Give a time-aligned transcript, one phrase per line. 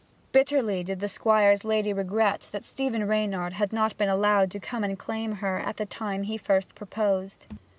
[0.31, 4.81] Bitterly did the Squire's lady regret that Stephen Reynard had not been allowed to come
[4.81, 7.45] to claim her at the time he first proposed.